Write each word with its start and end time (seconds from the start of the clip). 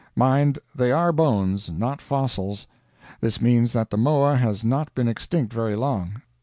Mind, 0.15 0.57
they 0.73 0.91
are 0.91 1.11
bones, 1.11 1.69
not 1.69 2.01
fossils. 2.01 2.65
This 3.19 3.39
means 3.39 3.71
that 3.73 3.91
the 3.91 3.97
moa 3.99 4.35
has 4.35 4.63
not 4.63 4.91
been 4.95 5.07
extinct 5.07 5.53
very 5.53 5.75
long. 5.75 6.23